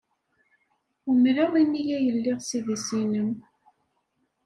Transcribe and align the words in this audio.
Umreɣ 1.09 1.51
imi 1.61 1.81
ay 1.97 2.07
lliɣ 2.17 2.39
s 2.41 2.49
idis-nnem. 2.57 3.31